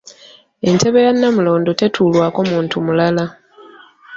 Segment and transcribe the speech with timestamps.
[0.69, 3.25] Entebe ya Nnamulondo tetuulwako muntu mulala.